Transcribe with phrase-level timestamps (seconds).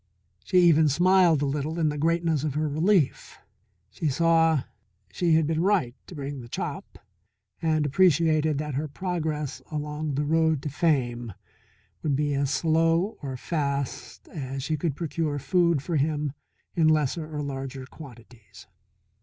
[0.43, 3.37] She even smiled a little in the greatness of her relief.
[3.91, 4.63] She saw
[5.11, 6.97] she had been right to bring the chop,
[7.61, 11.33] and appreciated that her progress along road to fame
[12.01, 16.33] would be as slow or fast as she could procure food for him
[16.73, 18.65] in lesser or larger quantities.